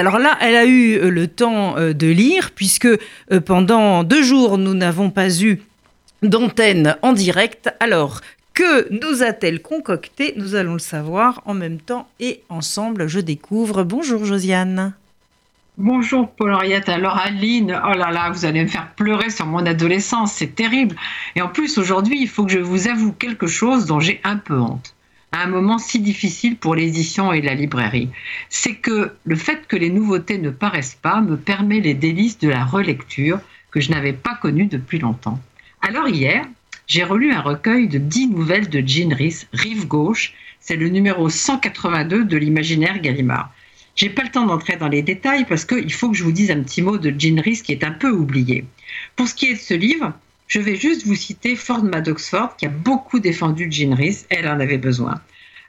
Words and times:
Alors 0.00 0.20
là, 0.20 0.38
elle 0.40 0.54
a 0.54 0.64
eu 0.64 0.94
euh, 0.94 1.10
le 1.10 1.26
temps 1.26 1.76
euh, 1.76 1.92
de 1.92 2.06
lire, 2.06 2.52
puisque 2.54 2.86
euh, 2.86 3.40
pendant 3.44 4.04
deux 4.04 4.22
jours, 4.22 4.56
nous 4.56 4.72
n'avons 4.72 5.10
pas 5.10 5.28
eu 5.42 5.60
d'antenne 6.22 6.96
en 7.02 7.12
direct. 7.12 7.74
Alors, 7.80 8.20
que 8.54 8.86
nous 8.92 9.24
a-t-elle 9.24 9.60
concocté? 9.60 10.34
Nous 10.36 10.54
allons 10.54 10.74
le 10.74 10.78
savoir 10.78 11.42
en 11.46 11.54
même 11.54 11.78
temps 11.78 12.08
et 12.20 12.42
ensemble. 12.48 13.08
Je 13.08 13.18
découvre. 13.18 13.82
Bonjour 13.82 14.24
Josiane. 14.24 14.92
Bonjour 15.78 16.30
Paul-Henriette. 16.30 16.88
Alors 16.88 17.16
Aline, 17.18 17.76
oh 17.84 17.98
là 17.98 18.12
là, 18.12 18.30
vous 18.30 18.44
allez 18.44 18.62
me 18.62 18.68
faire 18.68 18.92
pleurer 18.94 19.30
sur 19.30 19.46
mon 19.46 19.66
adolescence, 19.66 20.32
c'est 20.32 20.54
terrible. 20.54 20.94
Et 21.34 21.42
en 21.42 21.48
plus, 21.48 21.76
aujourd'hui, 21.76 22.22
il 22.22 22.28
faut 22.28 22.44
que 22.44 22.52
je 22.52 22.60
vous 22.60 22.86
avoue 22.86 23.10
quelque 23.10 23.48
chose 23.48 23.86
dont 23.86 23.98
j'ai 23.98 24.20
un 24.22 24.36
peu 24.36 24.54
honte 24.54 24.94
à 25.32 25.42
un 25.42 25.46
moment 25.46 25.78
si 25.78 26.00
difficile 26.00 26.56
pour 26.56 26.74
l'édition 26.74 27.32
et 27.32 27.42
la 27.42 27.54
librairie. 27.54 28.08
C'est 28.48 28.76
que 28.76 29.12
le 29.24 29.36
fait 29.36 29.66
que 29.66 29.76
les 29.76 29.90
nouveautés 29.90 30.38
ne 30.38 30.50
paraissent 30.50 30.98
pas 31.00 31.20
me 31.20 31.36
permet 31.36 31.80
les 31.80 31.94
délices 31.94 32.38
de 32.38 32.48
la 32.48 32.64
relecture 32.64 33.40
que 33.70 33.80
je 33.80 33.90
n'avais 33.90 34.12
pas 34.12 34.34
connues 34.34 34.66
depuis 34.66 34.98
longtemps. 34.98 35.38
Alors 35.82 36.08
hier, 36.08 36.44
j'ai 36.86 37.04
relu 37.04 37.32
un 37.32 37.42
recueil 37.42 37.86
de 37.88 37.98
dix 37.98 38.28
nouvelles 38.28 38.70
de 38.70 38.82
Jean 38.86 39.14
Rhys, 39.14 39.46
Rive 39.52 39.86
Gauche. 39.86 40.32
C'est 40.60 40.76
le 40.76 40.88
numéro 40.88 41.28
182 41.28 42.24
de 42.24 42.36
l'imaginaire 42.36 42.98
Gallimard. 43.00 43.52
J'ai 43.94 44.08
pas 44.08 44.22
le 44.22 44.30
temps 44.30 44.46
d'entrer 44.46 44.76
dans 44.76 44.88
les 44.88 45.02
détails 45.02 45.44
parce 45.44 45.64
qu'il 45.64 45.92
faut 45.92 46.10
que 46.10 46.16
je 46.16 46.24
vous 46.24 46.32
dise 46.32 46.50
un 46.50 46.62
petit 46.62 46.82
mot 46.82 46.98
de 46.98 47.12
Jean 47.18 47.40
Rhys 47.42 47.62
qui 47.62 47.72
est 47.72 47.84
un 47.84 47.90
peu 47.90 48.10
oublié. 48.10 48.64
Pour 49.16 49.28
ce 49.28 49.34
qui 49.34 49.46
est 49.46 49.54
de 49.54 49.58
ce 49.58 49.74
livre, 49.74 50.12
je 50.48 50.58
vais 50.60 50.76
juste 50.76 51.06
vous 51.06 51.14
citer 51.14 51.56
Ford 51.56 51.84
Madoxford, 51.84 52.56
qui 52.56 52.64
a 52.66 52.70
beaucoup 52.70 53.20
défendu 53.20 53.68
Jean 53.70 53.94
Rhys, 53.94 54.24
elle 54.30 54.48
en 54.48 54.58
avait 54.58 54.78
besoin. 54.78 55.20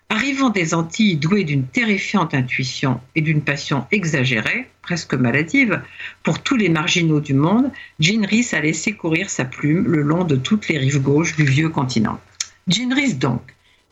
Arrivant 0.08 0.50
des 0.50 0.74
Antilles 0.74 1.18
douée 1.18 1.44
d'une 1.44 1.68
terrifiante 1.68 2.34
intuition 2.34 3.02
et 3.14 3.22
d'une 3.22 3.44
passion 3.44 3.86
exagérée, 3.92 4.68
presque 4.82 5.14
maladive, 5.14 5.84
pour 6.24 6.42
tous 6.42 6.56
les 6.56 6.70
marginaux 6.70 7.20
du 7.20 7.36
monde, 7.36 7.70
Jean 8.00 8.26
Rhys 8.26 8.48
a 8.54 8.62
laissé 8.62 8.94
courir 8.94 9.30
sa 9.30 9.46
plume 9.46 9.86
le 9.86 10.02
long 10.02 10.24
de 10.24 10.38
toutes 10.38 10.68
les 10.70 10.80
rives 10.80 11.02
gauches 11.02 11.36
du 11.36 11.44
vieux 11.44 11.70
continent. 11.70 12.20
Jean 12.68 12.96
Rhys 12.96 13.14
donc, 13.16 13.42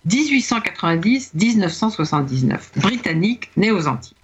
1890-1979, 0.07 2.59
britannique, 2.77 3.51
né 3.57 3.71
aux 3.71 3.87
Antilles. 3.87 4.15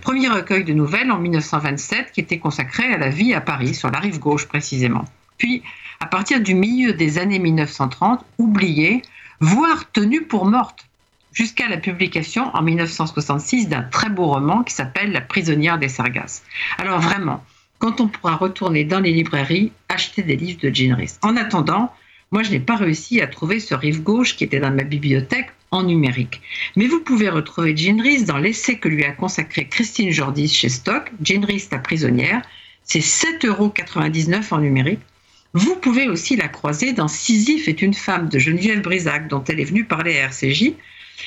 Premier 0.00 0.28
recueil 0.28 0.64
de 0.64 0.72
nouvelles 0.72 1.12
en 1.12 1.18
1927 1.18 2.12
qui 2.12 2.20
était 2.20 2.38
consacré 2.38 2.90
à 2.92 2.98
la 2.98 3.10
vie 3.10 3.34
à 3.34 3.42
Paris, 3.42 3.74
sur 3.74 3.90
la 3.90 4.00
rive 4.00 4.18
gauche 4.18 4.48
précisément. 4.48 5.04
Puis, 5.36 5.62
à 6.00 6.06
partir 6.06 6.40
du 6.40 6.54
milieu 6.54 6.92
des 6.92 7.18
années 7.18 7.38
1930, 7.38 8.24
oubliée, 8.38 9.02
voire 9.40 9.90
tenue 9.92 10.22
pour 10.22 10.46
morte, 10.46 10.88
jusqu'à 11.32 11.68
la 11.68 11.76
publication 11.76 12.50
en 12.54 12.62
1966 12.62 13.68
d'un 13.68 13.82
très 13.82 14.08
beau 14.08 14.26
roman 14.26 14.62
qui 14.62 14.74
s'appelle 14.74 15.12
La 15.12 15.20
prisonnière 15.20 15.78
des 15.78 15.88
Sargasses. 15.88 16.42
Alors 16.78 17.00
vraiment, 17.00 17.44
quand 17.78 18.00
on 18.00 18.08
pourra 18.08 18.36
retourner 18.36 18.84
dans 18.84 19.00
les 19.00 19.12
librairies, 19.12 19.72
acheter 19.88 20.22
des 20.22 20.36
livres 20.36 20.60
de 20.60 20.74
Jean. 20.74 20.96
En 21.22 21.36
attendant, 21.36 21.92
moi 22.32 22.42
je 22.42 22.50
n'ai 22.50 22.60
pas 22.60 22.76
réussi 22.76 23.20
à 23.20 23.26
trouver 23.26 23.60
ce 23.60 23.74
rive 23.74 24.02
gauche 24.02 24.36
qui 24.36 24.44
était 24.44 24.60
dans 24.60 24.72
ma 24.72 24.82
bibliothèque 24.82 25.50
en 25.70 25.82
numérique. 25.82 26.40
Mais 26.76 26.86
vous 26.86 27.00
pouvez 27.00 27.28
retrouver 27.28 27.76
Jean 27.76 28.02
dans 28.26 28.38
l'essai 28.38 28.78
que 28.78 28.88
lui 28.88 29.04
a 29.04 29.12
consacré 29.12 29.66
Christine 29.68 30.10
Jordis 30.10 30.48
chez 30.48 30.68
Stock, 30.68 31.12
Jean 31.22 31.44
Rhys 31.44 31.68
la 31.70 31.78
prisonnière. 31.78 32.42
C'est 32.82 33.00
7,99 33.00 33.46
euros 33.46 33.72
en 34.50 34.58
numérique. 34.58 35.00
Vous 35.58 35.74
pouvez 35.74 36.06
aussi 36.06 36.36
la 36.36 36.46
croiser 36.46 36.92
dans 36.92 37.08
Sisyphe 37.08 37.66
est 37.66 37.82
une 37.82 37.92
femme 37.92 38.28
de 38.28 38.38
Geneviève 38.38 38.80
Brisac, 38.80 39.26
dont 39.26 39.42
elle 39.42 39.58
est 39.58 39.64
venue 39.64 39.84
parler 39.84 40.16
à 40.20 40.26
RCJ. 40.26 40.74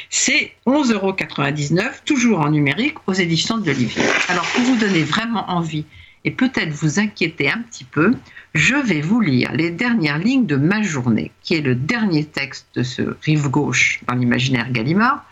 C'est 0.10 0.54
11,99 0.66 0.94
euros, 0.94 1.92
toujours 2.06 2.40
en 2.40 2.50
numérique, 2.50 2.96
aux 3.08 3.14
éditions 3.14 3.58
de 3.58 3.66
l'Olivier. 3.66 4.04
Alors, 4.30 4.46
pour 4.46 4.64
vous 4.64 4.78
donner 4.78 5.04
vraiment 5.04 5.50
envie 5.50 5.84
et 6.24 6.32
peut-être 6.32 6.70
vous 6.70 6.98
inquiéter 6.98 7.50
un 7.50 7.58
petit 7.58 7.84
peu, 7.84 8.14
je 8.54 8.76
vais 8.76 9.02
vous 9.02 9.20
lire 9.20 9.52
les 9.52 9.70
dernières 9.70 10.20
lignes 10.20 10.46
de 10.46 10.56
Ma 10.56 10.82
journée, 10.82 11.32
qui 11.44 11.56
est 11.56 11.62
le 11.62 11.76
dernier 11.76 12.24
texte 12.24 12.68
de 12.76 12.84
ce 12.84 13.18
rive 13.24 13.50
gauche 13.50 14.00
dans 14.08 14.16
l'imaginaire 14.16 14.72
Gallimard, 14.72 15.26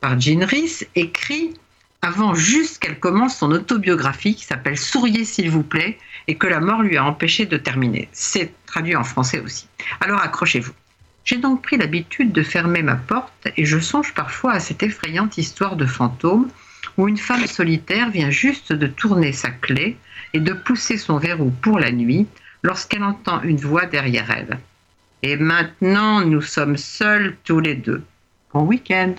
par 0.00 0.20
Jean 0.20 0.46
Rhys, 0.46 0.86
écrit 0.94 1.54
avant 2.02 2.34
juste 2.34 2.78
qu'elle 2.78 2.98
commence 2.98 3.38
son 3.38 3.50
autobiographie 3.52 4.34
qui 4.34 4.44
s'appelle 4.44 4.78
Souriez 4.78 5.24
s'il 5.24 5.50
vous 5.50 5.62
plaît 5.62 5.98
et 6.28 6.36
que 6.36 6.46
la 6.46 6.60
mort 6.60 6.82
lui 6.82 6.96
a 6.96 7.04
empêché 7.04 7.46
de 7.46 7.56
terminer. 7.56 8.08
C'est 8.12 8.52
traduit 8.66 8.96
en 8.96 9.04
français 9.04 9.40
aussi. 9.40 9.66
Alors 10.00 10.20
accrochez-vous. 10.20 10.72
J'ai 11.24 11.38
donc 11.38 11.62
pris 11.62 11.76
l'habitude 11.76 12.32
de 12.32 12.42
fermer 12.42 12.82
ma 12.82 12.94
porte 12.94 13.48
et 13.56 13.64
je 13.64 13.80
songe 13.80 14.14
parfois 14.14 14.52
à 14.52 14.60
cette 14.60 14.82
effrayante 14.82 15.38
histoire 15.38 15.76
de 15.76 15.86
fantôme 15.86 16.48
où 16.96 17.08
une 17.08 17.16
femme 17.16 17.46
solitaire 17.46 18.10
vient 18.10 18.30
juste 18.30 18.72
de 18.72 18.86
tourner 18.86 19.32
sa 19.32 19.50
clé 19.50 19.96
et 20.32 20.40
de 20.40 20.52
pousser 20.52 20.96
son 20.96 21.18
verrou 21.18 21.52
pour 21.62 21.78
la 21.78 21.90
nuit 21.90 22.26
lorsqu'elle 22.62 23.02
entend 23.02 23.42
une 23.42 23.56
voix 23.56 23.86
derrière 23.86 24.30
elle. 24.30 24.58
Et 25.22 25.36
maintenant, 25.36 26.24
nous 26.24 26.42
sommes 26.42 26.76
seuls 26.76 27.36
tous 27.44 27.60
les 27.60 27.74
deux. 27.74 28.04
Bon 28.52 28.62
week-end 28.62 29.14